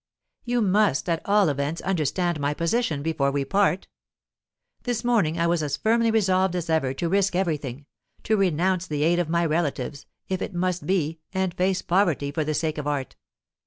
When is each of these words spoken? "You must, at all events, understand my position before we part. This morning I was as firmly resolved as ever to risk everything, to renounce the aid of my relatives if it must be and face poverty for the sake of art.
"You 0.45 0.61
must, 0.63 1.07
at 1.09 1.21
all 1.25 1.47
events, 1.47 1.79
understand 1.81 2.39
my 2.39 2.55
position 2.55 3.03
before 3.03 3.29
we 3.31 3.45
part. 3.45 3.87
This 4.81 5.03
morning 5.03 5.39
I 5.39 5.45
was 5.45 5.61
as 5.61 5.77
firmly 5.77 6.09
resolved 6.09 6.55
as 6.55 6.71
ever 6.71 6.91
to 6.95 7.07
risk 7.07 7.35
everything, 7.35 7.85
to 8.23 8.35
renounce 8.35 8.87
the 8.87 9.03
aid 9.03 9.19
of 9.19 9.29
my 9.29 9.45
relatives 9.45 10.07
if 10.27 10.41
it 10.41 10.55
must 10.55 10.87
be 10.87 11.19
and 11.35 11.53
face 11.53 11.83
poverty 11.83 12.31
for 12.31 12.43
the 12.43 12.55
sake 12.55 12.79
of 12.79 12.87
art. 12.87 13.15